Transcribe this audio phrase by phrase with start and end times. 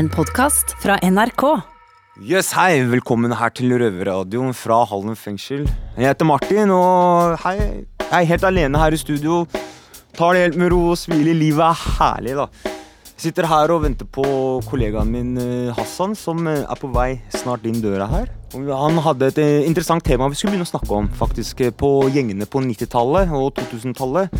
[0.00, 1.42] En podkast fra NRK.
[2.24, 5.66] Yes, hei, velkommen her til Røverradioen fra Hallen fengsel.
[5.98, 9.42] Jeg heter Martin, og hei, jeg er helt alene her i studio.
[10.16, 11.36] Tar det helt med ro og smiler.
[11.36, 12.46] Livet er herlig, da.
[13.10, 14.24] Jeg sitter her og venter på
[14.70, 18.32] kollegaen min eh, Hassan, som eh, er på vei snart inn døra her.
[18.56, 22.48] Han hadde et eh, interessant tema vi skulle begynne å snakke om, faktisk, på gjengene
[22.48, 24.32] på 90-tallet og 2000-tallet.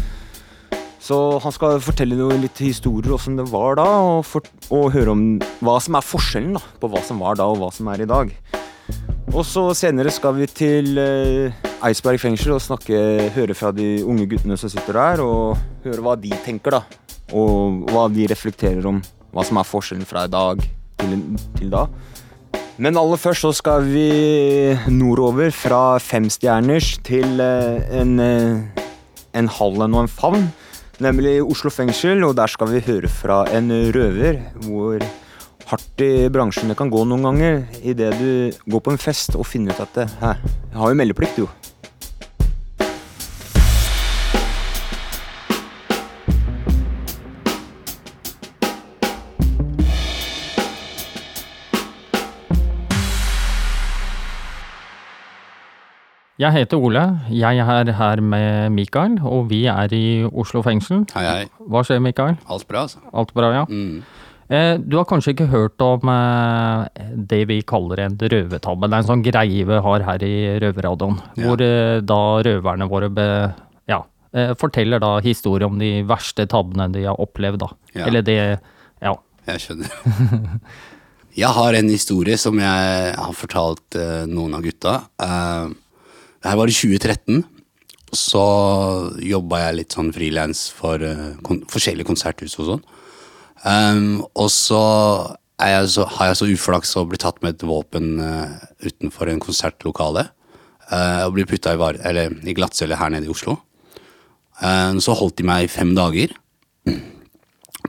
[1.00, 5.14] Så han skal fortelle noen litt historier åssen det var da, og, for, og høre
[5.14, 5.22] om
[5.64, 8.08] hva som er forskjellen da, på hva som var da og hva som er i
[8.10, 8.34] dag.
[9.30, 12.98] Og så senere skal vi til eh, Eidsberg fengsel og snakke,
[13.32, 16.82] høre fra de unge guttene som sitter der, og høre hva de tenker, da.
[17.30, 18.98] Og hva de reflekterer om
[19.30, 20.64] hva som er forskjellen fra i dag
[20.98, 21.20] til,
[21.56, 21.86] til da.
[22.80, 28.84] Men aller først så skal vi nordover fra femstjerners til eh, en, eh,
[29.36, 30.50] en hallen og en favn.
[31.00, 34.36] Nemlig Oslo fengsel, og der skal vi høre fra en røver
[34.66, 35.00] hvor
[35.70, 39.47] hardt i bransjen det kan gå noen ganger idet du går på en fest og
[39.48, 40.34] finner ut at det, Hæ,
[40.75, 41.48] jeg har jo meldeplikt, jo.
[56.41, 57.02] Jeg heter Ole.
[57.36, 61.02] Jeg er her med Mikael, og vi er i Oslo fengsel.
[61.12, 61.42] Hei, hei.
[61.69, 62.38] Hva skjer, Mikael?
[62.48, 63.02] Alt bra, altså?
[63.12, 63.64] Alt bra, ja?
[63.69, 63.98] Mm.
[64.50, 68.88] Eh, du har kanskje ikke hørt om eh, det vi kaller en røvertabbe.
[68.88, 70.32] Det er en sånn greie vi har her i
[70.64, 71.44] Røverradioen, Ja.
[71.44, 73.27] hvor eh, da røverne våre be,
[73.92, 74.00] ja,
[74.58, 77.69] forteller da historier om de verste tabbene de har opplevd, da.
[77.98, 78.06] Ja.
[78.08, 78.38] Eller det
[79.04, 79.12] Ja.
[79.47, 79.92] Jeg skjønner.
[81.44, 84.97] jeg har en historie som jeg har fortalt noen av gutta.
[86.41, 87.44] Det her var i 2013.
[88.16, 88.44] Så
[89.22, 92.82] jobba jeg litt sånn frilans for uh, kon forskjellige konserthus og sånn.
[93.60, 94.82] Um, og så,
[95.60, 99.42] jeg så har jeg så uflaks å bli tatt med et våpen uh, utenfor en
[99.42, 100.27] konsertlokale.
[100.91, 103.60] Uh, og bli putta i, eller i glattcelle her nede i Oslo.
[104.60, 106.34] Eh, så holdt de meg i fem dager.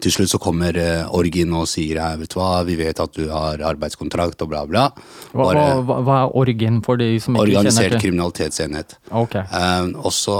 [0.02, 3.14] Til slutt så kommer uh, Orgin og sier «Hei, vet du hva, vi vet at
[3.14, 4.88] du har arbeidskontrakt og bla, bla.
[5.32, 8.04] Hva, Bare hva, hva er orgin for de som ikke organisert kjenner til?
[8.06, 8.96] kriminalitetsenhet.
[9.22, 9.38] Ok.
[9.42, 10.38] Eh, og, så,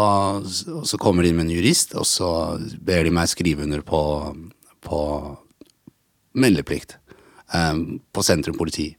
[0.80, 2.32] og så kommer de med en jurist, og så
[2.82, 4.02] ber de meg skrive under på,
[4.82, 5.02] på
[6.42, 6.98] meldeplikt
[7.54, 7.76] eh,
[8.14, 8.90] på sentrum politi.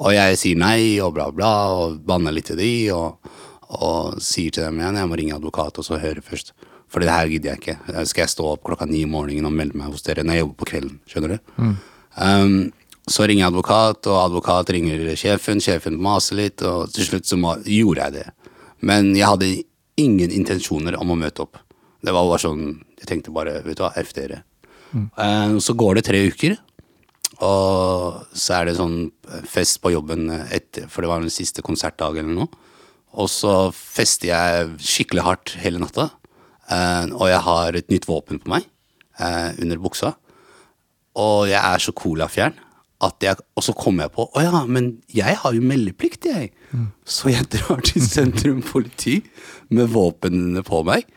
[0.00, 3.32] Og jeg sier nei og bla, bla, og banner litt til de, og,
[3.78, 6.54] og sier til dem igjen jeg må ringe advokat og så høre først.
[6.90, 8.04] For det her gidder jeg ikke.
[8.10, 10.44] Skal jeg stå opp klokka ni om morgenen og melde meg hos dere når jeg
[10.44, 10.98] jobber på kvelden?
[11.10, 11.50] Skjønner du?
[12.18, 12.54] Um,
[13.10, 15.62] så ringer jeg advokat, og advokat ringer sjefen.
[15.62, 18.26] Sjefen maser litt, og til slutt så gjorde jeg det.
[18.86, 19.50] Men jeg hadde
[20.00, 21.60] ingen intensjoner om å møte opp.
[22.00, 22.62] Det var bare sånn
[23.00, 24.42] Jeg tenkte bare, vet du hva, F dere.
[24.92, 26.58] Eh, så går det tre uker,
[27.40, 29.06] og så er det sånn
[29.48, 32.66] fest på jobben etter, for det var den siste konsertdagen eller noe.
[33.16, 36.10] Og så fester jeg skikkelig hardt hele natta.
[36.70, 38.66] Eh, og jeg har et nytt våpen på meg
[39.18, 40.14] eh, under buksa.
[41.20, 42.58] Og jeg er så colafjern
[43.00, 46.50] at jeg Og så kommer jeg på Å ja, men jeg har jo meldeplikt, jeg.
[47.08, 49.22] Så jeg drar til sentrum politi
[49.72, 51.08] med våpnene på meg.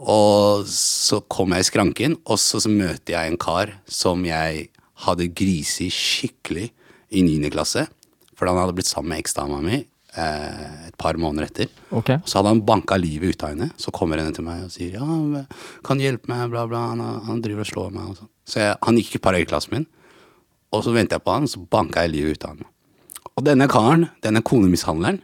[0.00, 4.70] Og så kommer jeg i skranken, og så, så møter jeg en kar som jeg
[5.06, 6.70] hadde grisi skikkelig
[7.14, 7.50] i 9.
[7.54, 7.86] klasse.
[8.34, 9.84] For han hadde blitt sammen med eksdama mi
[10.16, 11.70] eh, et par måneder etter.
[11.90, 12.12] Ok.
[12.24, 13.70] Så hadde han banka livet ut av henne.
[13.80, 15.46] Så kommer henne til meg og sier ja,
[15.86, 16.90] kan du hjelpe meg, bla, bla.
[16.92, 18.12] Han, han driver og slår meg.
[18.12, 18.32] Og sånn.
[18.48, 19.88] så jeg, han gikk i parallellklassen min.
[20.70, 22.70] Og så ventet jeg på han, og så banka jeg livet ut av han.
[23.34, 25.22] Og denne karen, denne konemishandleren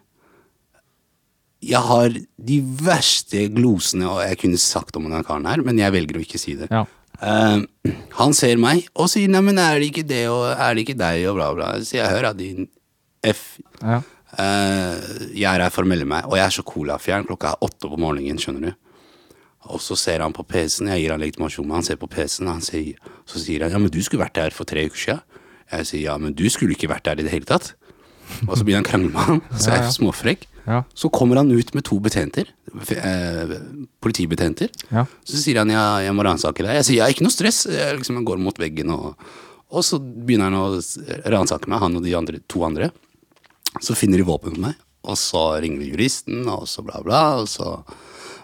[1.66, 5.94] Jeg har de verste glosene og jeg kunne sagt om denne karen her, men jeg
[5.94, 6.68] velger å ikke si det.
[6.70, 6.84] Ja.
[7.16, 7.64] Uh,
[8.18, 11.24] han ser meg og sier 'neimen, er det ikke det, og er det ikke deg',
[11.30, 11.70] og bla, bla.
[11.80, 12.68] Så jeg hører at din
[13.24, 14.02] F Ja.
[14.34, 15.06] Eh,
[15.38, 17.26] jeg er her for å melde meg, og jeg er så colafjern.
[17.28, 18.82] Klokka er åtte på morgenen, skjønner du.
[19.72, 22.52] Og så ser han på PC-en, jeg gir han legitimasjon, men han ser på PC-en,
[22.52, 25.40] og så sier han ja, men du skulle vært der for tre uker siden.
[25.72, 27.72] Jeg sier ja, men du skulle ikke vært der i det hele tatt.
[28.46, 30.46] Og så begynner han å krangle med han, så jeg er småfrekk.
[30.66, 30.80] Ja.
[30.98, 32.48] Så kommer han ut med to betjenter,
[32.90, 33.56] eh,
[34.02, 34.70] politibetjenter.
[34.90, 35.04] Ja.
[35.26, 36.78] Så sier han ja, jeg må ransake deg.
[36.80, 37.64] Jeg sier ja, ikke noe stress.
[37.70, 39.14] Jeg liksom går mot veggen, og,
[39.70, 42.90] og så begynner han å ransake meg, han og de andre, to andre.
[43.82, 44.76] Så finner de våpen på meg,
[45.06, 47.76] og så ringer vi juristen, og så bla, bla, og så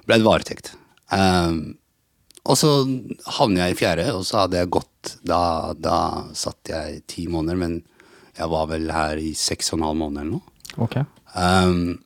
[0.06, 0.72] ble det varetekt.
[1.12, 1.78] Um,
[2.42, 2.70] og så
[3.38, 4.88] havner jeg i fjerde, og så hadde jeg gått
[5.26, 5.96] Da, da
[6.34, 7.80] satt jeg ti måneder, men
[8.38, 10.52] jeg var vel her i seks og en halv måned eller noe.
[10.82, 10.94] Ok.
[11.34, 11.98] Um,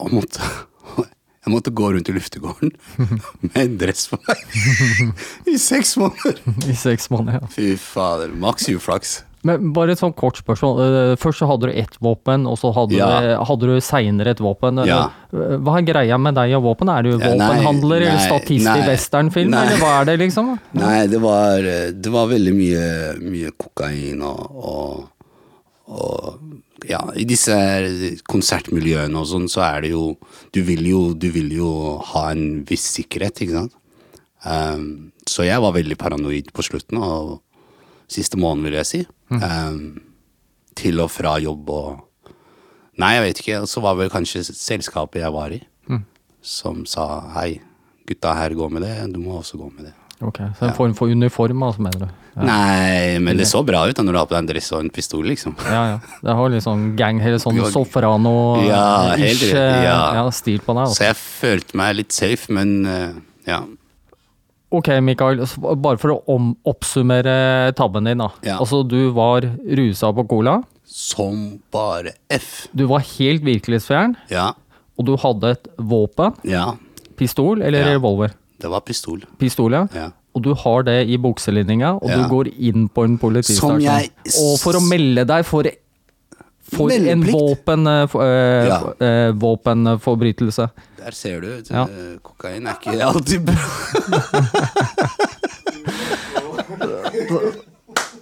[0.00, 0.44] og måtte
[1.40, 2.74] Jeg måtte gå rundt i luftegården
[3.46, 4.42] med en dress på meg
[5.54, 6.36] i seks måneder.
[6.68, 7.48] I seks måneder, ja.
[7.54, 8.34] Fy fader.
[8.36, 9.14] Maks uflaks.
[9.46, 10.80] Men bare et sånn kort spørsmål.
[10.84, 13.38] Eh, Først så hadde du ett våpen, og så hadde Ja.
[13.56, 14.82] du, du seinere et våpen.
[14.86, 15.10] Ja.
[15.32, 16.90] Eh, Hva er greia med deg og våpen?
[16.92, 18.18] Er du nei, våpenhandler eller
[18.60, 20.58] nei, i westernfilm, eller hva er det liksom?
[20.76, 22.84] Nei, det var, det var veldig mye,
[23.24, 25.08] mye kokain og, og,
[25.88, 26.58] og
[26.88, 27.52] Ja, i disse
[28.28, 30.16] konsertmiljøene og sånn, så er det jo
[30.52, 33.72] Du jo, du vil jo ha en viss sikkerhet, ikke sant?
[34.40, 37.40] Um, så jeg var veldig paranoid på slutten, og
[38.10, 39.00] siste måneden, vil jeg si.
[39.30, 40.00] Um,
[40.78, 42.06] til og fra jobb og
[43.00, 43.58] Nei, jeg vet ikke.
[43.70, 45.60] Så var vel kanskje selskapet jeg var i,
[46.44, 47.06] som sa
[47.38, 47.60] hei,
[48.08, 49.94] gutta her går med det, du må også gå med det.
[50.20, 52.08] Ok, Så en form for uniform, altså, mener du?
[52.36, 52.42] Ja.
[52.44, 54.82] Nei, men det så bra ut da når du har på deg en dress og
[54.84, 55.54] en pistol, liksom.
[55.64, 55.98] Ja, ja.
[56.26, 59.96] Det har litt sånn gang, eller sånn Ja, soprano-ish helt riktig, ja.
[60.20, 60.90] ja, stil på deg.
[60.92, 61.06] Så Altså.
[61.08, 63.14] jeg følte meg litt safe, men eh,
[63.48, 63.62] ja.
[64.70, 65.40] Ok, Mikael.
[65.82, 66.38] Bare for å
[66.70, 68.18] oppsummere tabben din.
[68.18, 68.28] da.
[68.46, 68.58] Ja.
[68.58, 70.62] Altså, Du var rusa på cola.
[70.84, 72.68] Som bare F.
[72.74, 74.16] Du var helt virkelighetsfjern.
[74.30, 74.52] Ja,
[74.98, 76.34] Og du hadde et våpen.
[76.44, 76.74] ja.
[77.16, 77.86] Pistol eller Ja.
[77.98, 78.30] revolver?
[78.60, 79.20] Det var pistol.
[79.38, 79.86] Pistol, ja.
[79.94, 80.10] Ja.
[80.34, 83.80] Og du har det i bukselinninga, og du går inn på en politistasjon.
[83.82, 85.64] Jeg- Og for å melde deg for,
[86.62, 90.70] for en våpen, eh, våpenforbrytelse.
[91.00, 91.62] Der ser du.
[91.70, 91.86] Ja.
[92.22, 93.56] Kokain er ikke alltid bra.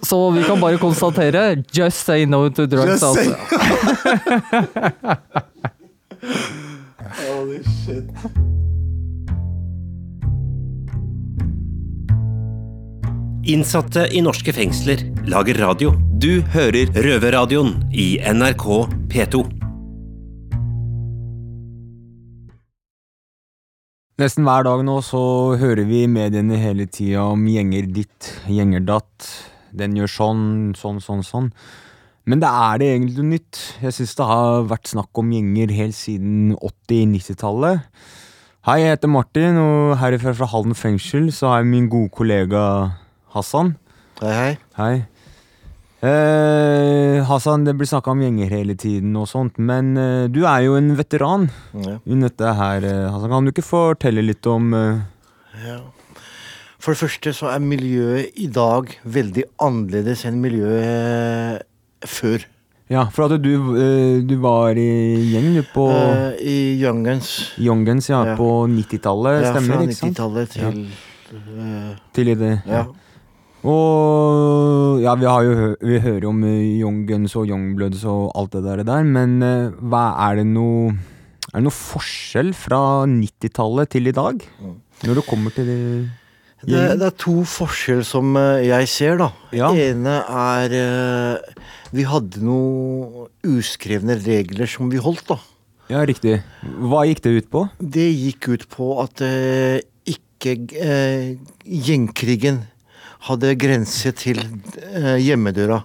[0.09, 3.01] Så vi kan bare konstatere just say no to drugs.
[3.01, 3.03] Just
[7.19, 8.05] Holy shit.
[13.49, 15.93] Innsatte i norske fengsler lager radio.
[16.21, 18.65] Du hører Røverradioen i NRK
[19.13, 19.58] P2.
[24.19, 25.19] Nesten hver dag nå så
[25.55, 29.27] hører vi i mediene hele tida om gjenger ditt, gjenger datt.
[29.71, 30.41] Den gjør sånn,
[30.75, 31.45] sånn, sånn, sånn.
[32.27, 33.59] Men det er det egentlig noe nytt.
[33.79, 37.87] Jeg syns det har vært snakk om gjenger helt siden 80-90-tallet.
[38.67, 42.65] Hei, jeg heter Martin, og herifra fra Halden fengsel så har jeg min gode kollega
[43.31, 43.77] Hassan.
[44.19, 44.51] Hei, hei.
[44.81, 44.93] Hei.
[45.99, 50.61] Eh, Hassan, det blir snakka om gjenger hele tiden og sånt, men eh, du er
[50.63, 51.97] jo en veteran Ja.
[52.07, 52.85] i dette her.
[52.87, 55.01] eh, Hassan, kan du ikke fortelle litt om eh,
[55.65, 55.79] Ja.
[56.79, 61.63] For det første så er miljøet i dag veldig annerledes enn miljøet
[62.07, 62.45] før.
[62.89, 64.87] Ja, for at du, eh, du var i
[65.33, 67.51] gjeng du, på Eh, I Youngens.
[67.59, 68.35] Youngens, ja, ja.
[68.39, 70.87] på 90-tallet, Ja, stemmer, fra Ja, fra 90-tallet til
[71.35, 72.61] eh, Til i det.
[72.65, 72.85] Ja.
[73.67, 78.29] Og ja, vi, har jo, vi hører om eh, Young Guns og Young Bloods og
[78.39, 80.93] alt det der, men eh, hva er det noe
[81.49, 84.39] Er det noe forskjell fra 90-tallet til i dag?
[84.63, 84.79] Mm.
[85.09, 85.79] Når det kommer til det
[86.63, 89.29] Det, det er to forskjell som eh, jeg ser, da.
[89.51, 89.73] Ja.
[89.75, 95.39] Ene er eh, Vi hadde noen uskrevne regler som vi holdt, da.
[95.89, 96.37] Ja, riktig.
[96.61, 97.63] Hva gikk det ut på?
[97.81, 101.31] Det gikk ut på at eh, ikke eh,
[101.65, 102.61] gjengkrigen
[103.27, 105.81] hadde grense til eh, hjemmedøra.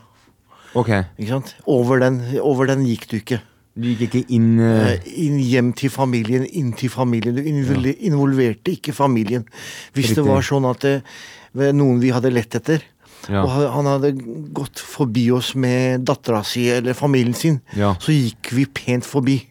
[0.74, 0.88] Ok,
[1.18, 1.54] Ikke sant?
[1.70, 3.40] Over den, over den gikk du ikke.
[3.78, 7.34] du gikk ikke inn eh, Eh, inn hjem til familien, inn til familien.
[7.34, 9.44] Du invol- involverte ikke familien.
[9.94, 10.16] Hvis Riktig.
[10.22, 11.02] det var sånn at det
[11.54, 12.82] var noen vi hadde lett etter,
[13.28, 13.42] Ja.
[13.42, 14.12] og ha- han hadde
[14.52, 17.94] gått forbi oss med dattera si eller familien sin, Ja.
[17.98, 19.46] så gikk vi pent forbi.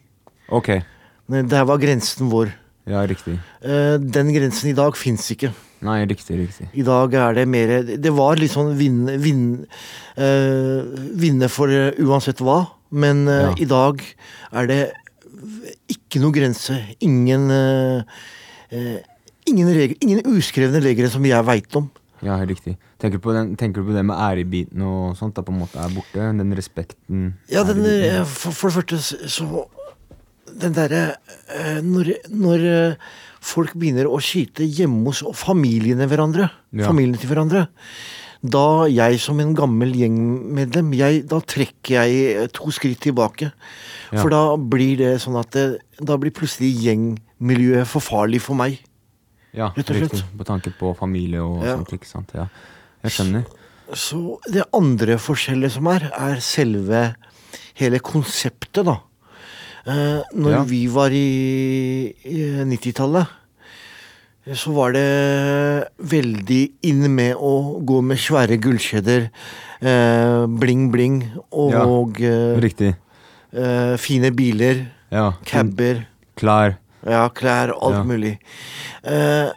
[0.50, 0.82] Ok,
[1.28, 2.52] Men Der var grensen vår.
[2.86, 3.38] ja, riktig.
[3.62, 5.52] Eh, Den grensen i dag fins ikke.
[5.84, 6.66] Nei, riktig, riktig.
[6.80, 9.66] I dag er det mer Det var litt sånn vinne, vinne,
[10.16, 12.62] øh, vinne for eh, uansett hva,
[12.94, 13.54] men øh, Ja.
[13.60, 14.00] i dag
[14.52, 14.78] er det
[15.92, 16.78] ikke noe grense.
[17.04, 19.02] Ingen eh,
[19.46, 21.90] Ingen, regler, ingen uskrevne regler som jeg veit om.
[22.24, 22.78] Ja, riktig.
[22.98, 25.58] Tenker du, på den, tenker du på det med ærebiten og sånt, da på en
[25.60, 26.30] måte er borte?
[26.38, 27.26] Den respekten?
[27.52, 27.84] Ja, den,
[28.24, 29.66] for, for det første så-
[30.60, 31.16] Den derre
[31.82, 32.96] Når, når
[33.44, 36.86] folk begynner å skyte hjemme hos familiene hverandre, Ja.
[36.88, 37.68] familiene til hverandre
[38.44, 43.48] da jeg som en gammel gjengmedlem, jeg, da trekker jeg eh, to skritt tilbake.
[44.12, 44.18] Ja.
[44.20, 48.76] For da blir det sånn at det, da blir plutselig gjengmiljøet for farlig for meg.
[49.56, 50.12] Ja, rett og slett.
[50.12, 50.24] riktig.
[50.36, 51.78] På tanke på familie og Ja.
[51.78, 52.34] sånt, ikke sant.
[52.34, 52.48] Ja.
[53.02, 53.46] Jeg skjønner.
[53.94, 57.14] Så det andre forskjellet som er, er selve
[57.80, 58.98] hele konseptet, da.
[59.86, 60.62] Eh, når Ja.
[60.64, 63.26] vi var i, i 90-tallet,
[64.54, 69.28] så var det veldig inn med å gå med svære gullkjeder,
[69.80, 71.18] eh, bling, bling,
[71.52, 72.94] og ja, Riktig.
[73.52, 75.32] eh, fine biler, Ja.
[75.44, 76.06] cabber.
[76.36, 76.76] Klær.
[77.06, 78.02] Ja, klær, alt Ja.
[78.02, 78.38] mulig.
[79.04, 79.50] Eh,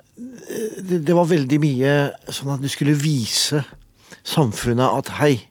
[0.81, 3.63] det, det var veldig mye sånn at du skulle vise
[4.23, 5.41] samfunnet at hei,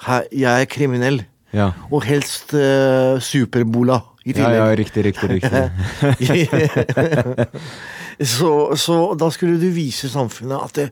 [0.00, 1.24] Hei, jeg er kriminell.
[1.52, 1.72] Ja.
[1.90, 3.96] Og helst uh, superbola
[4.28, 6.48] i Ja, ja, riktig, riktig, riktig.
[8.36, 10.86] så, så da skulle du vise samfunnet at det,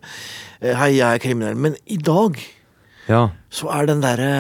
[0.60, 1.56] eh, hei, jeg er kriminell.
[1.58, 2.38] Men i dag
[3.08, 3.28] Ja.
[3.50, 4.30] så er den derre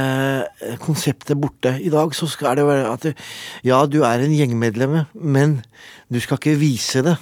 [0.62, 1.76] eh, konseptet borte.
[1.82, 3.14] I dag så skal det være at det,
[3.66, 5.60] ja, du er en gjengmedlem, men
[6.10, 7.16] du skal ikke vise det.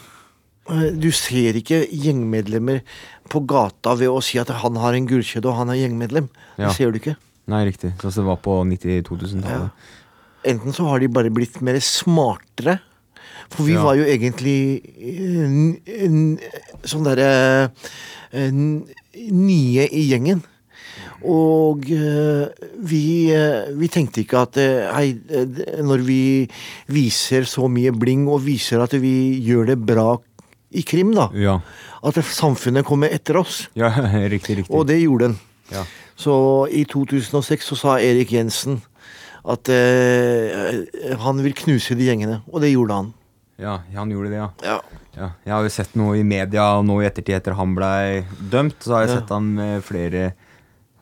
[0.71, 2.81] Eh, Du ser ikke gjengmedlemmer
[3.29, 6.29] på gata ved å si at han har en gullkjede og han er gjengmedlem.
[6.57, 6.69] Ja.
[6.69, 7.17] Det ser du ikke.
[7.53, 7.91] Nei, riktig.
[8.01, 9.69] Sånn som det var på 90-2000-tallet.
[10.45, 12.79] Enten så har de bare blitt mer smartere.
[13.51, 13.83] For vi Ja.
[13.85, 16.37] var jo egentlig eh,
[16.89, 17.71] sånn derre
[18.33, 20.43] eh, nye i gjengen.
[21.25, 22.49] Og eh,
[22.85, 26.21] vi, eh, vi tenkte ikke at eh, hei, eh, når vi
[26.93, 30.19] viser så mye bling og viser at vi gjør det bra
[30.75, 31.61] i krim, da, Ja.
[32.03, 33.69] at samfunnet kommer etter oss.
[33.75, 33.89] ja,
[34.29, 34.71] riktig, riktig.
[34.75, 35.39] Og det gjorde den.
[35.73, 35.85] Ja.
[36.17, 36.35] Så
[36.71, 38.83] i 2006 så sa Erik Jensen
[39.45, 43.11] at eh, han vil knuse de gjengene, og det gjorde han.
[43.61, 44.49] ja, han gjorde det, ja.
[44.65, 44.79] Ja.
[45.17, 45.29] ja.
[45.45, 48.81] Jeg har jo sett noe i media nå i ettertid etter han blei dømt.
[48.83, 49.19] Så har jeg Ja.
[49.21, 50.33] sett han med flere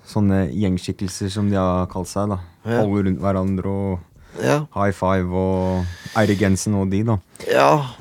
[0.05, 2.29] sånne gjengskikkelser som de har kalt seg.
[2.35, 2.41] da.
[2.67, 4.01] Holde rundt hverandre og
[4.43, 4.67] Ja.
[4.75, 7.19] high five og Eirik Jensen og de, da.
[7.51, 7.95] ja.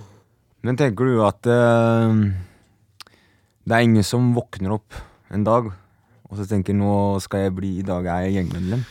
[0.63, 2.31] Men tenker du at eh,
[3.65, 4.93] det er ingen som våkner opp
[5.31, 5.71] en dag
[6.31, 8.83] og så tenker nå skal jeg bli, i dag er jeg gjengmedlem?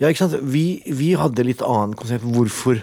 [0.00, 0.36] Ja ikke sant.
[0.42, 2.26] Vi, vi hadde litt annet konsept.
[2.36, 2.80] Hvorfor?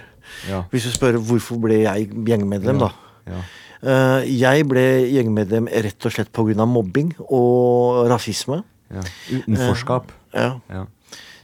[0.49, 0.63] Ja.
[0.71, 2.89] Hvis du spør hvorfor ble jeg gjengmedlem, da.
[3.29, 3.43] ja.
[3.83, 6.65] Uh, jeg ble gjengmedlem rett og slett pga.
[6.65, 8.61] mobbing og rasisme.
[8.93, 9.03] ja.
[9.29, 10.11] Utenforskap.
[10.33, 10.59] Ja.
[10.71, 10.85] Ja.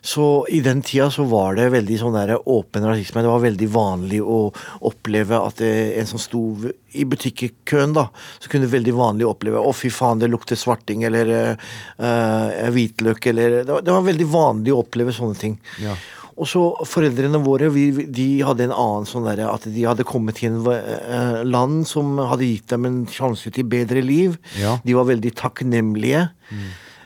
[0.01, 3.23] Så i den tida så var det veldig sånn der åpen rasisme.
[3.23, 4.39] Det var veldig vanlig å
[4.87, 6.43] oppleve at det, en som sto
[6.95, 8.07] i butikkøen, da,
[8.39, 11.67] så kunne det veldig vanlig oppleve Å, fy faen, det lukter svarting, eller eh,
[11.99, 15.59] eh, hvitløk, eller det var, det var veldig vanlig å oppleve sånne ting.
[15.83, 15.97] Ja.
[16.39, 20.39] Og så foreldrene våre vi, de hadde en annen sånn derre at de hadde kommet
[20.39, 24.39] til en eh, land som hadde gitt dem en sjanse til bedre liv.
[24.59, 24.77] Ja.
[24.85, 26.29] De var veldig takknemlige.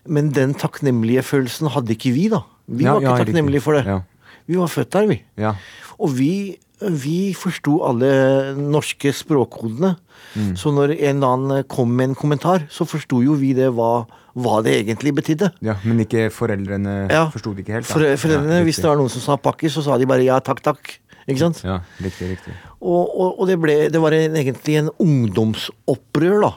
[0.04, 2.44] Men den takknemlige følelsen hadde ikke vi, da.
[2.68, 3.86] Vi Ja, var ikke ja, takknemlige for det.
[3.86, 4.00] Ja.
[4.48, 5.22] Vi var født der, vi.
[5.38, 5.54] Ja.
[6.00, 8.10] Og vi, vi forsto alle
[8.58, 9.96] norske språkkodene.
[10.36, 10.56] Mm.
[10.58, 14.06] Så når en eller annen kom med en kommentar, så forsto jo vi det hva,
[14.36, 15.52] hva det egentlig betydde.
[15.62, 15.76] ja.
[15.84, 17.30] Men ikke foreldrene Ja.
[17.30, 17.86] forsto det ikke helt?
[17.86, 20.40] For, foreldrene, Ja, hvis det var noen som sa pakkis, så sa de bare ja,
[20.40, 21.00] takk, takk.
[21.28, 21.62] Ikke sant?
[21.64, 22.54] Ja, riktig, riktig.
[22.82, 26.54] Og, og, og det, ble, det var en, egentlig en ungdomsopprør, da.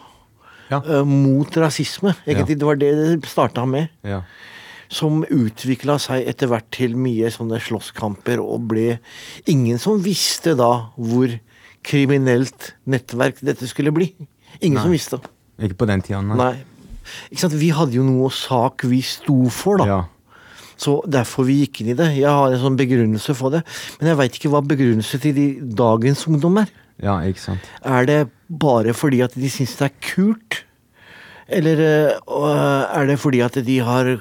[0.71, 0.81] Ja.
[0.83, 2.15] eh, mot rasisme.
[2.27, 2.91] Egentlig, Det var det
[3.23, 3.89] det starta med.
[4.03, 4.23] Ja.
[4.93, 8.99] Som utvikla seg etter hvert til mye sånne slåsskamper, og ble
[9.51, 11.33] ingen som visste da hvor
[11.87, 14.11] kriminelt nettverk dette skulle bli.
[14.61, 15.21] Ingen som visste.
[15.63, 16.37] Ikke på den tida, nei.
[16.39, 16.55] Nei.
[17.31, 17.57] Ikke sant?
[17.59, 19.87] Vi hadde jo noe sak vi sto for, da.
[19.87, 20.03] Ja.
[20.77, 22.11] Så derfor vi gikk inn i det.
[22.19, 23.63] Jeg har en sånn begrunnelse for det.
[24.01, 25.47] Men jeg veit ikke hva begrunnelse til de
[25.79, 26.73] dagens ungdom er.
[27.03, 27.71] ja, ikke sant.
[27.85, 30.63] Er det bare fordi at de syns det er kult?
[31.49, 31.81] Eller
[32.27, 34.17] øh, er det fordi at de har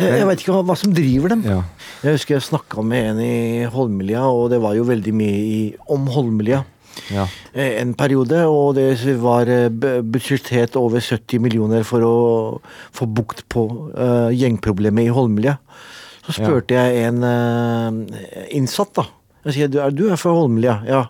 [0.00, 1.42] Jeg, jeg veit ikke hva, hva som driver dem.
[1.44, 1.62] Ja.
[2.00, 5.58] Jeg husker jeg snakka med en i Holmlia, og det var jo veldig mye i,
[5.92, 6.62] om Holmlia.
[7.12, 7.26] Ja.
[7.52, 12.16] eh, En periode, og det var eh, budsjettert over 70 millioner for å
[12.96, 15.58] få bukt på uh, gjengproblemet i Holmlia.
[16.24, 18.18] Så spurte jeg en uh,
[18.54, 19.06] innsatt, da.
[19.46, 21.06] Jeg sier du er, du er fra Holmlia, ja.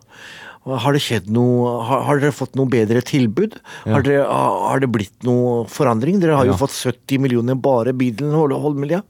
[0.69, 3.55] Har det skjedd noe Har, har dere fått noe bedre tilbud?
[3.87, 6.19] Har, dere, har, det blitt noe forandring?
[6.21, 6.59] Dere har jo Ja.
[6.61, 8.53] fått 70 millioner bare bilen Hol-
[8.91, 9.01] Ja.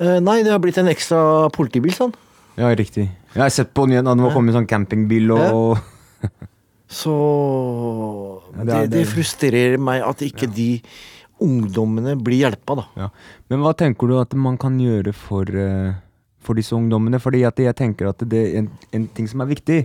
[0.00, 2.14] Uh, nei, det har blitt en ekstra politibil, sånn.
[2.56, 3.10] ja, riktig.
[3.34, 5.78] Jeg har sett på nyhetene at det var kommet sånn campingbil og,
[6.22, 6.28] Ja.
[6.90, 7.12] Så
[8.56, 10.82] det det, er- frustrerer meg at ikke de
[11.40, 12.84] ungdommene blir hjelpa, da.
[12.96, 13.08] ja.
[13.48, 15.94] Men hva tenker du at man kan gjøre for, eh,
[16.40, 17.20] for disse ungdommene?
[17.22, 19.80] Fordi at jeg tenker at det er en, en ting som er viktig.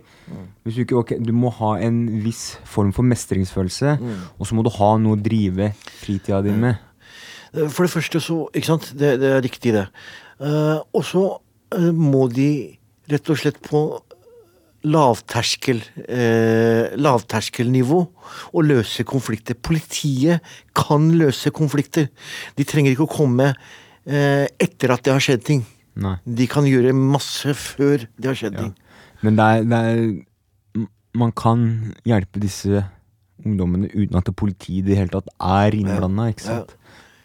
[0.63, 3.97] Hvis du, ikke, ok, du må ha en viss form for mestringsfølelse,
[4.39, 6.81] og så må du ha noe å drive fritida di med.
[7.53, 9.87] Eh, For det første så Ikke sant, det, det er riktig, det.
[10.35, 12.49] Uh, og så uh, må de
[13.07, 13.85] rett og slett på
[14.85, 17.99] lavterskel eh, lavterskelnivå
[18.53, 19.57] og løse konflikter.
[19.57, 20.43] Politiet
[20.77, 22.09] kan løse konflikter.
[22.57, 25.63] De trenger ikke å komme eh, etter at det har skjedd ting.
[25.95, 26.15] Nei.
[26.27, 28.63] De kan gjøre masse før det har skjedd Ja.
[28.65, 28.73] ting.
[29.23, 31.61] Men det er, det er Man kan
[32.03, 32.83] hjelpe disse
[33.45, 36.73] ungdommene uten at politiet i det hele tatt er innblanda, ikke sant?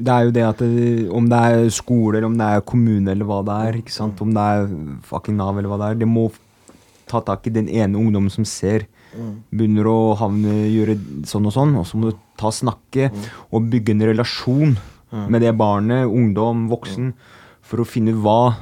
[0.00, 3.11] Det er jo det at det, om det er skole, eller om det er kommune,
[3.11, 4.21] eller hva det er, ikke sant?
[4.23, 4.71] om det er
[5.03, 6.29] fucking Nav, eller hva det er, det må
[7.11, 8.87] ta tak i den ene ungdommen som ser,
[9.50, 10.95] begynner å havne, gjøre
[11.27, 13.11] sånn og sånn, og så må du ta snakke
[13.50, 14.77] og bygge en relasjon
[15.29, 17.11] med det barnet, ungdom, voksen,
[17.71, 18.57] for å finne hva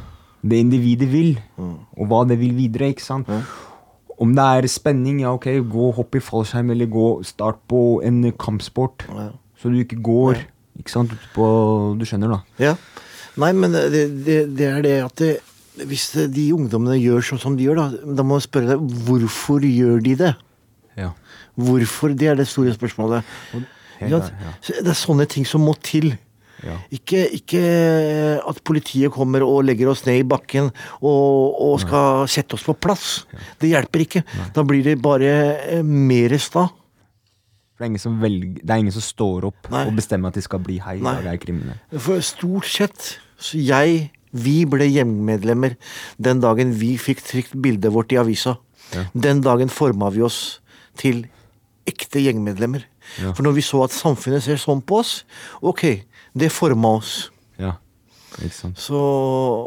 [0.44, 2.92] det individet vil, og hva det vil videre.
[2.92, 3.30] ikke sant?
[4.18, 8.20] Om det er spenning, ja ok, gå hopp i fallskjerm, eller gå start på en
[8.38, 9.06] kampsport.
[9.58, 10.44] Så du ikke går
[10.78, 11.46] ikke sant, på
[11.98, 12.62] Du skjønner, da.
[12.62, 12.74] Ja.
[13.38, 15.32] Nei, men det, det, det er det at det,
[15.86, 19.66] hvis de ungdommene gjør sånn som de gjør, da, da må man spørre deg hvorfor
[19.66, 20.32] gjør de det?
[20.98, 21.12] Ja.
[21.58, 22.14] Hvorfor?
[22.18, 23.26] Det er det store spørsmålet.
[24.02, 24.18] Ja.
[24.22, 26.12] Det er sånne ting som må til.
[26.66, 26.74] Ja.
[26.94, 27.60] Ikke, ikke
[28.50, 32.74] at politiet kommer og legger oss ned i bakken og, og skal sette oss på
[32.74, 33.06] plass.
[33.60, 34.24] Det hjelper ikke.
[34.56, 35.32] Da blir det bare
[35.78, 36.66] eh, mer sta.
[37.78, 39.84] Det er ingen som, velger, det er ingen som står opp Nei.
[39.86, 41.14] og bestemmer at de skal bli hei, Nei.
[41.22, 41.78] jeg er kriminell.
[42.02, 45.78] For stort sett så jeg Vi ble gjengmedlemmer
[46.20, 48.58] den dagen vi fikk trykt bildet vårt i avisa.
[49.16, 50.58] Den dagen forma vi oss
[51.00, 51.22] til
[51.88, 52.84] ekte gjengmedlemmer.
[53.32, 55.22] For når vi så at samfunnet ser sånn på oss,
[55.64, 56.02] ok,
[56.36, 57.30] det forma oss.
[57.58, 57.74] Ja,
[58.38, 58.78] ikke sant.
[58.78, 58.98] Så,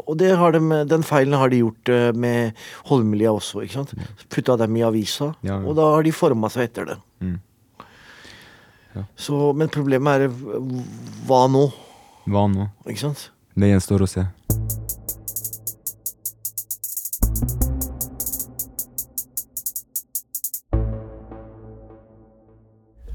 [0.06, 2.52] og det har de, den feilen har de gjort eh, med
[2.90, 3.62] Holmlia også.
[3.64, 3.94] ikke sant?
[4.32, 5.62] Putta dem i avisa, Ja, ja.
[5.66, 6.98] og da har de forma seg etter det.
[7.20, 7.38] Mm.
[9.16, 10.32] Så, men problemet er
[11.28, 11.66] hva nå?
[12.28, 12.68] Hva nå?
[12.86, 13.30] Ikke sant?
[13.56, 14.26] Det gjenstår å se.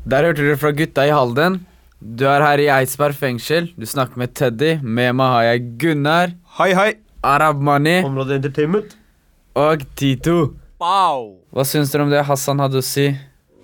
[0.07, 1.59] Der hørte dere fra gutta i Halden.
[2.01, 3.71] Du er her i Eidsberg fengsel.
[3.77, 4.75] Du snakker med Teddy.
[4.83, 6.91] Med meg har jeg Gunnar, Hei, hei.
[7.25, 8.93] Arab Mani Område Entertainment.
[9.57, 10.53] og Tito.
[10.79, 13.07] Hva syns dere om det Hassan hadde å si?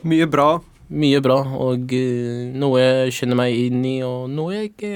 [0.03, 0.57] Mye bra.
[0.93, 4.91] Mye bra, og uh, noe jeg kjenner meg inn i, og noe jeg ikke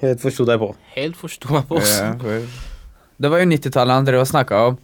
[0.00, 0.70] Helt forsto deg på.
[0.96, 1.76] helt forsto meg på.
[1.76, 2.40] også.
[3.20, 4.78] Det var jo 90-tallet han drev og snakka om.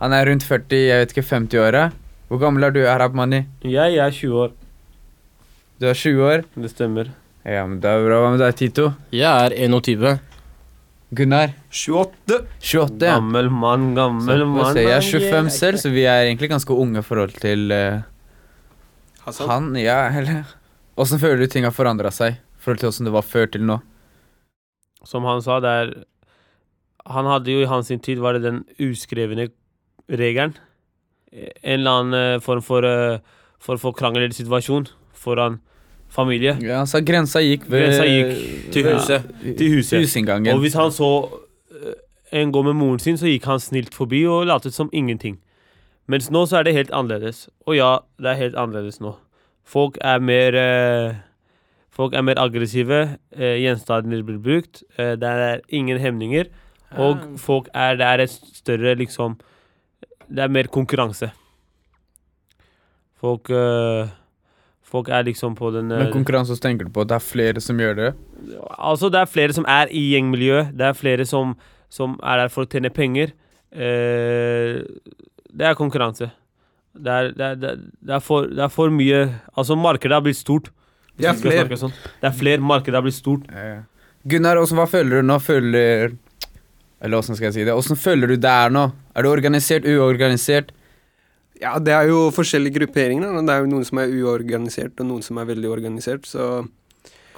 [0.00, 1.82] Han er rundt 40, jeg vet ikke, 50-åra.
[2.28, 3.42] Hvor gammel er du, Arab Mani?
[3.68, 4.54] Jeg er 20 år.
[5.76, 6.44] Du er 20 år?
[6.56, 7.12] Det stemmer.
[7.46, 8.18] Ja, men det er bra.
[8.24, 8.88] Hva med deg, Tito?
[9.14, 10.16] Jeg er 21.
[11.14, 11.52] Gunnar?
[11.70, 12.40] 28.
[12.58, 13.06] 28.
[13.06, 13.14] ja.
[13.20, 14.74] Gammel mann, gammel mann.
[14.74, 18.02] jeg er 25 selv, så vi er egentlig ganske unge i forhold til eh,
[19.46, 19.70] han.
[19.78, 20.42] Ja, eller
[20.96, 23.66] Åssen føler du ting har forandra seg i forhold til åssen det var før til
[23.68, 23.78] nå?
[25.06, 25.90] Som han sa, det er
[27.06, 29.50] Han hadde jo i hans tid var det den uskrevne
[30.10, 30.56] regelen.
[31.30, 33.20] En eller annen eh, form for eh,
[33.62, 35.60] For å få krangel eller situasjon foran
[36.08, 36.56] familie.
[36.62, 39.26] Ja, så grensa gikk ved Grensa gikk til huset.
[39.42, 39.56] huset.
[39.58, 40.00] Til huset.
[40.00, 40.54] Husinngangen.
[40.54, 41.10] Og hvis han så
[41.72, 45.38] eh, en gå med moren sin, så gikk han snilt forbi og latet som ingenting.
[46.06, 47.48] Mens nå så er det helt annerledes.
[47.66, 49.16] Og ja, det er helt annerledes nå.
[49.66, 51.16] Folk er mer eh,
[51.96, 53.16] Folk er mer aggressive.
[53.32, 54.82] Eh, gjenstander blir brukt.
[54.98, 56.50] Eh, det er ingen hemninger.
[57.00, 59.38] Og folk er Det er et større liksom
[60.28, 61.30] Det er mer konkurranse.
[63.20, 64.08] Folk eh,
[64.86, 67.24] Folk er liksom på den eh, Men konkurranse så tenker du på at det er
[67.26, 68.10] flere som gjør det?
[68.78, 70.76] Altså, det er flere som er i gjengmiljøet.
[70.78, 71.56] Det er flere som,
[71.90, 73.34] som er der for å tjene penger.
[73.74, 74.78] Eh,
[75.56, 76.30] det er konkurranse.
[76.96, 79.18] Det er, det, er, det, er, for, det er for mye
[79.52, 80.70] Altså, markedet har blitt stort.
[81.18, 81.80] Det er flere.
[81.80, 81.92] Sånn.
[82.22, 82.62] Det er flere.
[82.62, 83.50] Markedet har blitt stort.
[84.26, 85.36] Gunnar, også, hva føler du nå?
[85.42, 86.14] Føler
[87.02, 87.74] Eller åssen skal jeg si det?
[87.74, 88.88] Åssen føler du det er nå?
[89.16, 90.72] Er du organisert, uorganisert?
[91.60, 93.22] Ja, det er jo forskjellige grupperinger.
[93.32, 93.40] Da.
[93.48, 96.26] Det er jo noen som er uorganisert, og noen som er veldig organisert.
[96.28, 96.66] Så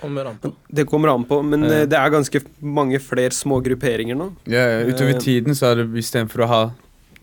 [0.00, 0.52] Kommer an på.
[0.72, 1.42] det kommer an på.
[1.44, 1.70] Men Ja.
[1.83, 4.33] eh, det er ganske mange flere små grupperinger nå.
[4.46, 5.20] Ja, utover Eh.
[5.20, 6.70] tiden så er det istedenfor å ha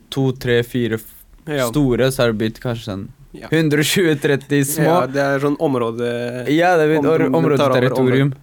[0.09, 0.99] to, tre, fire
[1.47, 1.67] Ja.
[1.67, 3.47] store, så er det blitt kanskje sånn Ja.
[3.49, 4.83] 120-30 små.
[4.85, 6.47] Ja, det er sånn område...
[6.49, 7.35] Ja, det er blitt områdeterritorium.
[7.35, 8.33] Områdeterritorium.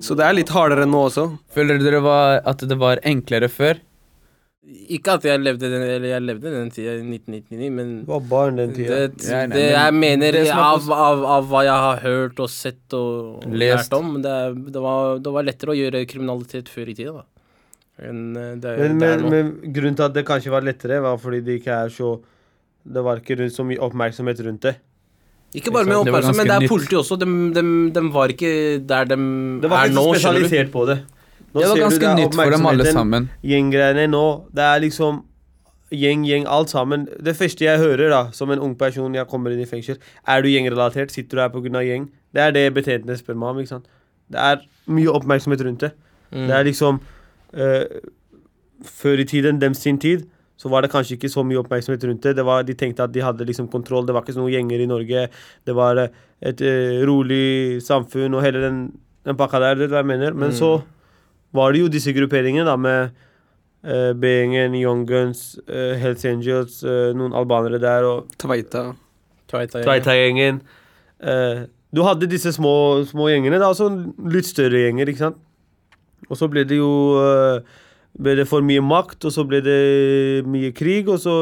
[0.00, 1.38] Så det er litt hardere nå også.
[1.54, 3.78] Føler dere var, at det var enklere før?
[4.92, 8.24] Ikke at jeg levde den, eller jeg levde den tida i 1999, men Du var
[8.28, 8.98] barn den det, tida.
[9.24, 12.96] Ja, nei, det jeg mener det av, av, av hva jeg har hørt og sett
[12.96, 14.34] og, og lært om, det,
[14.74, 17.24] det, var, det var lettere å gjøre kriminalitet før i tida, da.
[18.10, 21.16] Enn eh, det, Men, det men, men grunnen til at det kanskje var lettere, var
[21.20, 22.12] fordi det ikke er så
[22.84, 24.74] Det var ikke rundt så mye oppmerksomhet rundt det.
[25.56, 27.16] Ikke bare med oppmerksomhet, men det er politi også.
[27.20, 27.64] De, de,
[27.96, 28.52] de var ikke
[28.88, 29.18] der de
[29.64, 30.44] Det var er ikke nå, så var du.
[30.44, 30.98] spesialisert på det.
[31.52, 33.28] Nå Det var ser ganske det nytt for dem alle sammen.
[33.42, 35.24] Gjenggreiene nå, det er liksom
[35.90, 37.08] gjeng, gjeng, alt sammen.
[37.18, 40.42] Det første jeg hører, da, som en ung person jeg kommer inn i fengsel, er
[40.42, 41.10] du gjengrelatert?
[41.10, 41.82] Sitter du her pga.
[41.82, 42.08] gjeng?
[42.32, 43.58] Det er det betjentene spør meg om.
[43.58, 43.88] ikke sant?
[44.30, 45.90] Det er mye oppmerksomhet rundt det.
[46.30, 46.46] Mm.
[46.46, 47.00] Det er liksom
[47.58, 47.84] uh,
[48.86, 50.22] Før i tiden, dem sin tid,
[50.56, 52.36] så var det kanskje ikke så mye oppmerksomhet rundt det.
[52.36, 54.06] det var, de tenkte at de hadde liksom kontroll.
[54.06, 55.26] Det var ikke noen gjenger i Norge.
[55.66, 56.08] Det var eh,
[56.40, 58.80] et uh, rolig samfunn og hele den,
[59.26, 59.74] den pakka der.
[59.82, 60.32] Det er hva jeg mener.
[60.32, 60.56] Men Mm.
[60.56, 60.70] så
[61.56, 63.10] var det jo disse grupperingene da med
[63.84, 68.30] uh, B-gjengen, Young Guns, uh, Hells Angels, uh, noen albanere der og
[69.50, 69.82] Tveita.
[69.84, 70.62] Tveita-gjengen.
[71.20, 73.88] Uh, Du hadde disse små, små gjengene, da, altså
[74.30, 75.40] litt større gjenger, ikke sant.
[76.30, 77.64] Og så ble det jo eh,
[78.14, 81.34] ble det for mye makt, og så ble det mye krig, og så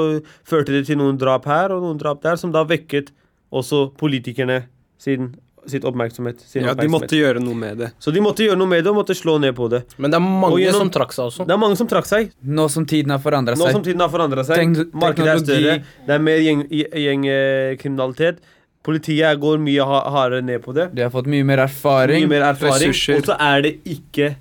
[0.49, 3.11] førte det til noen drap her og noen drap der, som da vekket
[3.53, 4.63] også politikerne
[4.97, 5.35] sin,
[5.67, 6.41] sitt oppmerksomhet.
[6.41, 7.93] Sin Ja, de måtte gjøre noe med det.
[7.99, 9.83] Så de måtte gjøre noe med det og måtte slå ned på det.
[9.99, 11.47] Men det er mange Og gjennom- som trakk seg også.
[11.47, 12.31] Det er mange som trakk seg.
[12.45, 13.73] Nå som tiden har forandra Nå seg.
[13.73, 14.57] som tiden har forandra seg.
[14.57, 15.83] Tenk, Markedet er større.
[16.07, 18.39] Det er mer gjeng- gjengkriminalitet.
[18.85, 20.95] Politiet går mye hardere ned på det.
[20.95, 22.23] De har fått mye mer erfaring.
[22.29, 22.89] Mye mer erfaring.
[22.89, 23.17] ressurser.
[23.19, 24.37] Og så er det ikke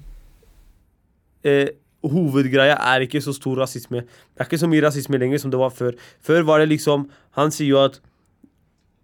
[1.43, 1.69] eh,
[2.08, 4.03] Hovedgreia er ikke så stor rasisme.
[4.06, 5.95] Det er ikke så mye rasisme lenger som det var før.
[6.23, 7.99] Før var det liksom Han sier jo at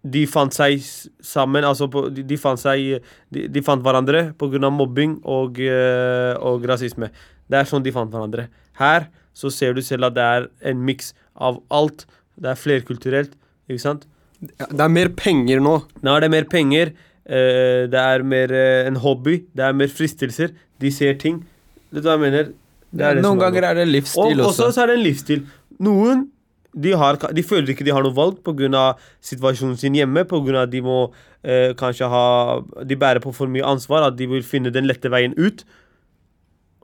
[0.04, 0.82] de fant seg
[1.24, 3.00] sammen Altså på, de, de fant seg
[3.32, 4.70] De, de fant hverandre pga.
[4.70, 7.08] mobbing og, eh, og rasisme.
[7.48, 8.48] Det er sånn de fant hverandre.
[8.80, 12.04] Her så ser du selv at det er en miks av alt.
[12.36, 13.32] Det er flerkulturelt,
[13.68, 14.04] ikke sant?
[14.40, 15.78] Det er mer penger nå.
[16.04, 16.92] Nå er det mer penger,
[17.26, 20.52] eh, det er mer eh, en hobby, det er mer fristelser.
[20.80, 21.42] De ser ting.
[21.90, 22.52] Vet du hva jeg mener?
[22.94, 24.68] Det er det Noen er ganger er det livsstil og også.
[24.68, 25.44] Og så er det en livsstil.
[25.82, 26.26] Noen
[26.74, 28.84] de, har, de føler ikke de har noe valg pga.
[29.22, 30.24] situasjonen sin hjemme.
[30.26, 30.62] Pga.
[30.62, 34.42] at de må eh, kanskje ha De bærer på for mye ansvar, at de vil
[34.42, 35.64] finne den lette veien ut.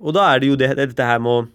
[0.01, 1.51] Og da er det jo det, dette her med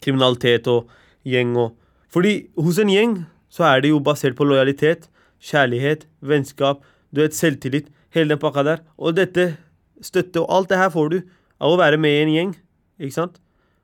[0.00, 0.88] kriminalitet og
[1.26, 1.74] gjeng og
[2.08, 5.10] Fordi hos en gjeng så er det jo basert på lojalitet,
[5.44, 6.80] kjærlighet, vennskap,
[7.12, 8.80] du vet, selvtillit, hele den pakka der.
[8.96, 9.58] Og dette,
[10.00, 11.18] støtte og alt det her får du
[11.60, 12.54] av å være med i en gjeng,
[12.96, 13.36] ikke sant?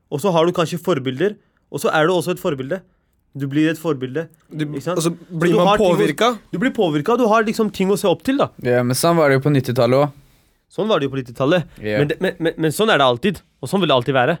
[0.09, 1.35] Og så har du kanskje forbilder,
[1.69, 2.81] og så er du også et forbilde.
[3.37, 4.27] Du blir et forbilde.
[4.49, 4.97] Du, Ikke sant?
[4.97, 6.37] og så Så blir du man å- påvirka.
[6.53, 8.49] Du blir påvirka, du har liksom ting å se opp til, da.
[8.63, 10.11] Ja, men sånn var det jo på 90-tallet òg.
[10.71, 11.65] Sånn var det jo på 90-tallet.
[11.83, 11.99] Ja.
[11.99, 13.41] Men, men, men, men sånn er det alltid.
[13.61, 14.37] Og sånn vil det alltid være.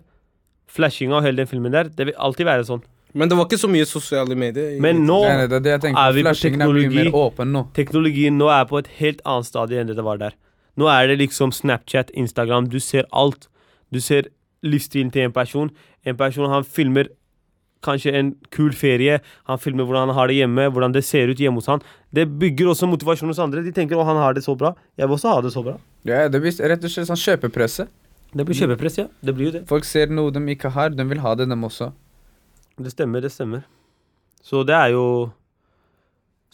[0.67, 2.81] Flashinga og hele den filmen der, det vil alltid være sånn.
[3.15, 4.73] Men det var ikke så mye sosiale medier.
[4.83, 6.01] Men nå Nei, nei, det er det jeg tenker.
[6.09, 6.85] er vi på teknologi.
[6.85, 7.11] er mye teknologi.
[7.11, 7.61] mer åpen nå.
[7.73, 10.33] Teknologien nå er på et helt annet stadie enn det det var der.
[10.77, 13.47] Nå er det liksom Snapchat, Instagram, du ser alt.
[13.91, 14.27] Du ser
[14.63, 15.71] livsstilen til en person.
[16.05, 17.07] En person han filmer
[17.85, 19.19] kanskje en kul ferie.
[19.49, 21.83] Han filmer hvordan han har det hjemme, hvordan det ser ut hjemme hos han.
[22.15, 23.61] Det bygger også motivasjon hos andre.
[23.65, 24.73] De tenker å han har det så bra.
[24.97, 25.77] Jeg vil også ha det så bra.
[26.09, 27.87] Ja, det blir rett og slett sånn kjøpepresse.
[28.35, 29.07] Det blir kjøpepress, ja.
[29.23, 29.63] Det blir jo det.
[29.69, 31.91] Folk ser noe de ikke har, de vil ha det, dem også.
[32.75, 33.61] Det stemmer, det stemmer.
[34.43, 35.05] Så det er jo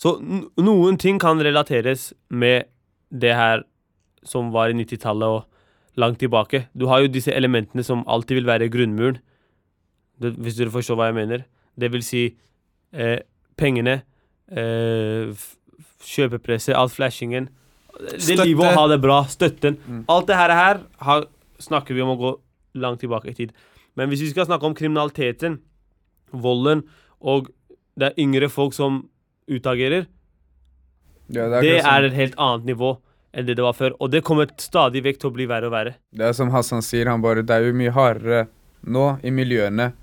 [0.01, 2.65] Så n- noen ting kan relateres med
[3.11, 3.63] det her
[4.25, 6.63] som var i 90-tallet og langt tilbake.
[6.77, 9.19] Du har jo disse elementene som alltid vil være grunnmuren,
[10.21, 11.43] det, hvis dere forstår hva jeg mener.
[11.79, 12.23] Det vil si
[12.93, 13.19] eh,
[13.57, 14.01] pengene,
[14.51, 15.31] eh,
[16.05, 17.49] kjøpepresset, all flashingen.
[18.01, 18.45] Det Støtte.
[18.47, 19.77] livet å ha det bra, støtten.
[19.87, 20.03] Mm.
[20.09, 21.25] Alt det her, her har,
[21.61, 22.31] snakker vi om å gå
[22.81, 23.51] langt tilbake i tid.
[23.99, 25.59] Men hvis vi skal snakke om kriminaliteten,
[26.31, 26.85] volden,
[27.21, 27.49] og
[27.99, 29.03] det er yngre folk som
[29.51, 30.07] utagerer,
[31.31, 32.97] Ja, det akkurat som- er et helt annet nivå
[33.33, 33.93] enn det det var før.
[34.01, 35.93] Og det kommer stadig vekk til å bli verre og verre.
[36.11, 38.47] Det er som Hassan sier, han bare Det er jo mye hardere
[38.85, 39.93] nå i miljøene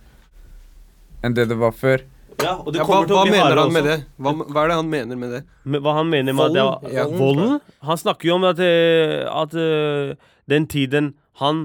[1.24, 2.04] enn det det var før.
[2.38, 3.90] Ja, og det Ja, hva, kommer til å hva bli mener hardere han med også.
[3.90, 4.06] det?
[4.22, 5.40] Hva, hva er det han mener med det?
[5.64, 7.06] Men hva han mener med at det var ja.
[7.18, 7.56] Volden?
[7.88, 10.12] Han snakker jo om at, eh, at eh,
[10.48, 11.08] den tiden
[11.42, 11.64] han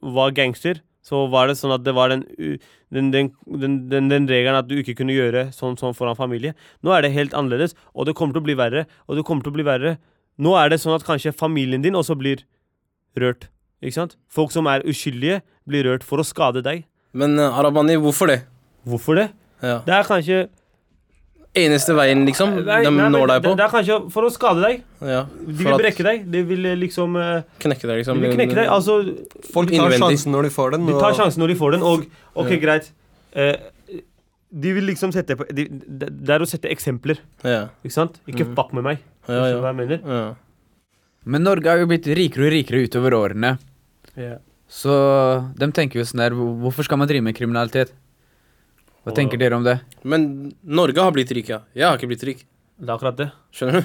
[0.00, 2.58] var gangster, så var det sånn at det var den, u-
[2.94, 6.54] den, den, den, den, den regelen at du ikke kunne gjøre sånn sånn foran familie.
[6.86, 8.86] Nå er det helt annerledes, og det kommer til å bli verre.
[9.10, 9.96] Og det kommer til å bli verre.
[10.38, 12.46] Nå er det sånn at kanskje familien din også blir
[13.18, 13.50] rørt.
[13.82, 14.14] Ikke sant?
[14.32, 16.86] Folk som er uskyldige, blir rørt for å skade deg.
[17.12, 18.40] Men uh, Arabani, hvorfor det?
[18.86, 19.30] Hvorfor det?
[19.62, 19.78] Ja.
[19.86, 20.48] Det er kanskje
[21.54, 22.50] Eneste veien, liksom?
[22.66, 23.50] Nei, de nei, når deg på?
[23.54, 24.80] det er kanskje for å skade deg.
[25.06, 25.20] Ja.
[25.30, 26.24] De vil at brekke deg.
[26.34, 28.18] De vil eh, liksom eh, knekke deg, liksom?
[28.18, 28.66] De vil knekke deg.
[28.74, 28.96] Altså,
[29.54, 30.00] Folk tar Innvendig.
[30.02, 30.88] sjansen når de får den.
[30.90, 32.02] de tar sjansen når de får den, og
[32.42, 32.58] OK, Ja.
[32.64, 32.90] greit.
[33.38, 33.54] Eh,
[34.50, 37.68] de vil liksom sette på de, det det er å sette eksempler, Ja.
[37.86, 38.18] ikke sant?
[38.26, 38.54] Ikke Mhm.
[38.56, 38.98] fuck med meg.
[39.28, 39.60] Ja, ja.
[39.62, 40.00] hva jeg mener?
[40.04, 40.34] ja.
[41.24, 43.58] Men Norge har jo blitt rikere og rikere utover årene.
[44.16, 44.38] Ja.
[44.68, 47.92] Så de tenker jo sånn der Hvorfor skal man drive med kriminalitet?
[49.04, 49.80] Hva Og- tenker dere om det?
[50.04, 51.60] Men Norge har blitt rik, ja.
[51.76, 52.44] Jeg har ikke blitt rik.
[52.80, 53.30] Det er akkurat det.
[53.52, 53.84] Skjønner du?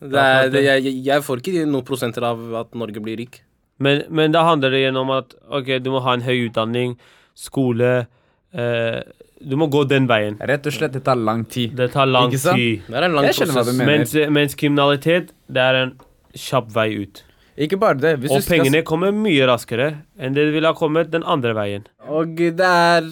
[0.00, 3.42] Det er, det, jeg, jeg får ikke noen prosenter av at Norge blir rik.
[3.80, 6.94] Men, men da handler det igjen om at OK, du må ha en høy utdanning,
[7.36, 8.06] skole
[8.52, 9.00] eh,
[9.40, 10.36] Du må gå den veien.
[10.40, 11.72] Rett og slett, det tar lang tid.
[11.76, 12.60] Det tar lang Ikke sant?
[12.60, 12.82] tid.
[12.86, 13.72] Det er en lang Jeg prosess.
[13.80, 15.92] Mens, mens kriminalitet, det er en
[16.36, 17.22] kjapp vei ut.
[17.60, 18.14] Ikke bare det.
[18.20, 19.90] Hvis Og pengene skal kommer mye raskere
[20.20, 21.84] enn det ville ha kommet den andre veien.
[22.08, 23.04] Og det er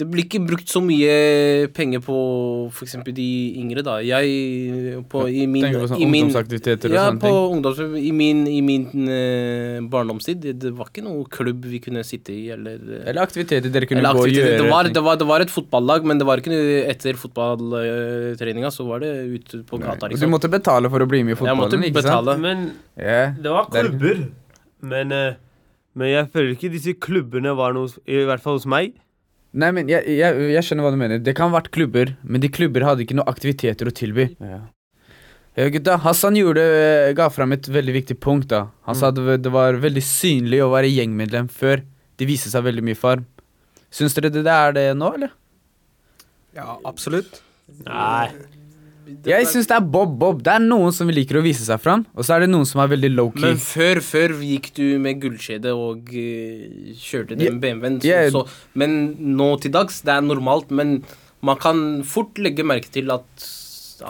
[0.00, 1.12] Det blir ikke brukt så mye
[1.76, 2.16] penger på
[2.70, 2.94] f.eks.
[3.16, 3.26] de
[3.60, 3.98] yngre, da.
[4.04, 7.56] Jeg på, i min, Tenker på sånn i min ungdomsaktiviteter og ja, sånne på ting.
[7.56, 7.82] ungdoms...
[8.00, 12.32] I min, i min uh, barndomstid, det, det var ikke noe klubb vi kunne sitte
[12.32, 14.56] i, eller eh, Eller aktiviteter dere kunne gå og gjøre.
[14.56, 18.88] Det var, det, var, det var et fotballag, men det var ikke etter fotballtreninga, så
[18.88, 20.08] var det ute på gata.
[20.08, 20.24] Liksom.
[20.24, 22.08] Du måtte betale for å bli med i fotballen, ikke sant?
[22.08, 22.38] betale.
[22.40, 23.36] Men yeah.
[23.36, 24.26] det var er- klubber.
[24.80, 25.36] Men, uh,
[26.00, 28.96] men jeg føler ikke disse klubbene var noe I hvert fall hos meg.
[29.50, 31.22] Nei, men jeg, jeg, jeg skjønner hva du mener.
[31.22, 34.28] Det kan ha vært klubber, men de klubber hadde ikke noe aktiviteter å tilby.
[34.38, 34.60] Ja.
[35.74, 36.62] gutta, Hassan gjorde,
[37.18, 38.48] ga fram et veldig viktig punkt.
[38.52, 41.82] da Han sa det, det var veldig synlig å være gjengmedlem før.
[42.20, 43.26] Det viste seg veldig mye farm.
[43.90, 45.34] Syns dere det er det nå, eller?
[46.54, 47.42] Ja, absolutt.
[47.86, 48.30] Nei.
[49.26, 50.42] Jeg syns det er bob-bob.
[50.42, 52.80] Det er noen som liker å vise seg fram, og så er det noen som
[52.80, 53.40] er veldig low-key.
[53.44, 58.00] Men før, før gikk du med gullkjede og uh, kjørte den BMW-en.
[58.00, 58.30] så- Ja.
[58.30, 61.02] så- Men nå til dags, det er normalt, men
[61.42, 63.24] man kan fort legge merke til at,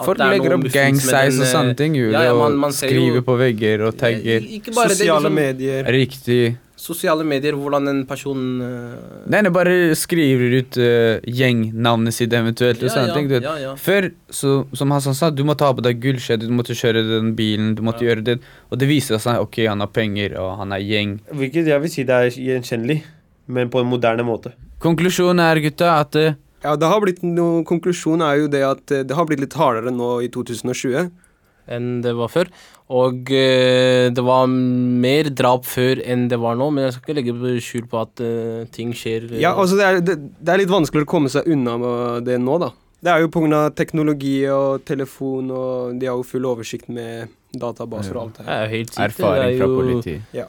[0.05, 1.95] Folk er legger opp gangsize gang size og eh, sånne ting.
[1.97, 4.41] Ja, ja, man- man og skriver jo- på vegger og tagger.
[4.47, 5.85] Ikke bare det, Sosiale liksom, medier.
[5.85, 6.57] Riktig.
[6.81, 9.27] Sosiale medier, hvordan en person uh...
[9.29, 12.81] Nei, nei, bare skriver ut uh, gjengnavnet sitt eventuelt.
[12.81, 13.29] og Ja, sånne ja, ting.
[13.29, 13.45] Du vet.
[13.45, 13.75] ja, ja.
[13.77, 17.35] Før, så, som Hassan sa, du måtte ha på deg gullskjede, du måtte kjøre den
[17.37, 18.39] bilen, du måtte gjøre det.
[18.73, 21.19] Og det viser seg ok, han har penger, og han er gjeng.
[21.43, 23.01] Hvilket jeg vil si det er gjenkjennelig,
[23.53, 24.57] men på en moderne måte.
[24.81, 26.33] Konklusjonen er, gutta, at uh,
[26.65, 29.93] Ja, det har blitt noe, Konklusjonen er jo det at det har blitt litt hardere
[29.93, 31.11] nå i 2020.
[31.71, 32.51] enn det var før.
[32.91, 37.19] Og eh, det var mer drap før enn det var nå, men jeg skal ikke
[37.21, 39.29] legge skjul på at eh, ting skjer.
[39.31, 42.25] eh, Ja, altså det er, det, det er litt vanskeligere å komme seg unna med
[42.27, 42.73] det nå, da.
[43.01, 43.71] Det er jo pga.
[43.73, 48.67] teknologi og telefon, og de har jo full oversikt med databaser og alt det her.
[48.67, 50.03] er erfaring er fra politiet.
[50.05, 50.21] politi.
[50.37, 50.49] Ja.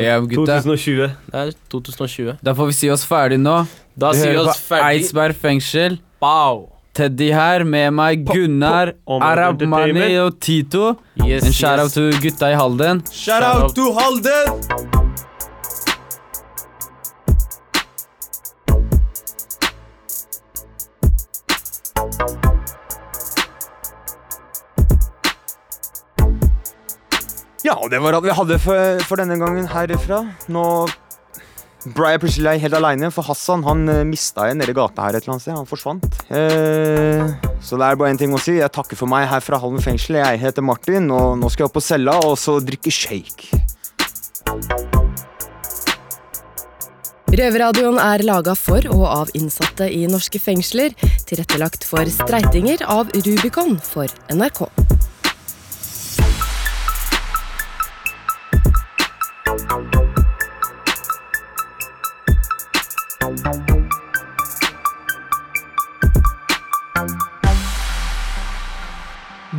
[0.00, 1.14] Ja, gutta, 2020.
[1.30, 2.36] Det er 2020.
[2.42, 3.66] da får vi si oss ferdig nå.
[3.96, 5.00] Da Du sier vi oss på ferdig.
[5.04, 5.98] Eidsberg fengsel.
[6.20, 6.73] Pow!
[6.94, 10.20] Teddy her med meg, Gunnar, Området Arab Mani Entertainment.
[10.24, 10.84] og Tito.
[11.26, 11.92] Yes, En shout-out yes.
[11.98, 13.02] til gutta i Halden.
[13.10, 14.84] Shout out to Halden!
[27.64, 30.18] Ja, og det var alt vi hadde for, for denne gangen herifra.
[30.52, 30.64] Nå
[31.84, 35.24] jeg plutselig helt aleine, for Hassan han uh, mista en nede i gata her et
[35.24, 35.56] eller annet sted.
[35.58, 36.06] Han forsvant.
[36.32, 38.56] Eh, så det er bare én ting å si.
[38.56, 40.20] Jeg takker for meg her fra Halden fengsel.
[40.22, 43.52] Jeg heter Martin, og nå skal jeg opp på cella og så drikke shake.
[47.34, 50.94] Røverradioen er laga for og av innsatte i norske fengsler.
[51.26, 54.68] Tilrettelagt for streitinger av Rubicon for NRK.